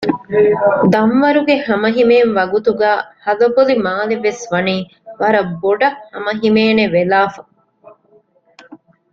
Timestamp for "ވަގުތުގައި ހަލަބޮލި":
2.37-3.75